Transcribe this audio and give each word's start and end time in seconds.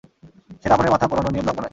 সে 0.61 0.67
রাবণের 0.69 0.93
মাথা 0.93 1.05
পোড়ানো 1.07 1.29
নিয়ে 1.31 1.43
ব্লগ 1.45 1.55
বানায়। 1.57 1.69